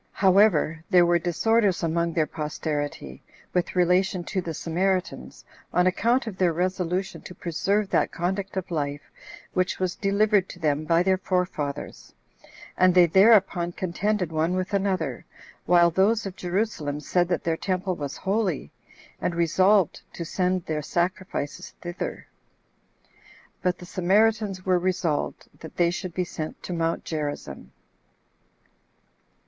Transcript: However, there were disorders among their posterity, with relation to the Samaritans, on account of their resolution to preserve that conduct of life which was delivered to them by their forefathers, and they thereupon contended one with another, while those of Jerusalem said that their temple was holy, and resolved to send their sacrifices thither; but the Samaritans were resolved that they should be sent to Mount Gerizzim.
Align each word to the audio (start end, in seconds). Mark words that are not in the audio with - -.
However, 0.13 0.83
there 0.89 1.05
were 1.05 1.19
disorders 1.19 1.83
among 1.83 2.13
their 2.13 2.25
posterity, 2.25 3.21
with 3.53 3.75
relation 3.75 4.23
to 4.23 4.41
the 4.41 4.51
Samaritans, 4.55 5.45
on 5.71 5.85
account 5.85 6.25
of 6.25 6.37
their 6.39 6.51
resolution 6.53 7.21
to 7.21 7.35
preserve 7.35 7.87
that 7.91 8.11
conduct 8.11 8.57
of 8.57 8.71
life 8.71 9.11
which 9.53 9.77
was 9.77 9.93
delivered 9.95 10.49
to 10.49 10.57
them 10.57 10.85
by 10.85 11.03
their 11.03 11.19
forefathers, 11.19 12.15
and 12.75 12.95
they 12.95 13.05
thereupon 13.05 13.73
contended 13.73 14.31
one 14.31 14.55
with 14.55 14.73
another, 14.73 15.23
while 15.67 15.91
those 15.91 16.25
of 16.25 16.35
Jerusalem 16.35 16.99
said 16.99 17.27
that 17.27 17.43
their 17.43 17.55
temple 17.55 17.95
was 17.95 18.17
holy, 18.17 18.71
and 19.21 19.35
resolved 19.35 20.01
to 20.13 20.25
send 20.25 20.65
their 20.65 20.81
sacrifices 20.81 21.75
thither; 21.79 22.25
but 23.61 23.77
the 23.77 23.85
Samaritans 23.85 24.65
were 24.65 24.79
resolved 24.79 25.47
that 25.59 25.77
they 25.77 25.91
should 25.91 26.15
be 26.15 26.23
sent 26.25 26.63
to 26.63 26.73
Mount 26.73 27.05
Gerizzim. 27.05 27.71